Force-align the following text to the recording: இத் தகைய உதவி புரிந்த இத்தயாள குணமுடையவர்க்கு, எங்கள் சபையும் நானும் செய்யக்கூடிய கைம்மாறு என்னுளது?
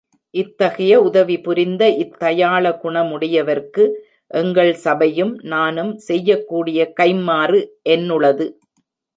இத் 0.33 0.53
தகைய 0.61 0.93
உதவி 0.99 1.35
புரிந்த 1.39 1.83
இத்தயாள 1.97 2.71
குணமுடையவர்க்கு, 2.83 3.83
எங்கள் 4.31 4.73
சபையும் 4.85 5.33
நானும் 5.45 5.93
செய்யக்கூடிய 5.99 6.93
கைம்மாறு 6.99 7.61
என்னுளது? 7.89 8.47